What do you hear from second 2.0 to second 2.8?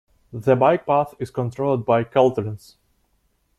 Caltrans.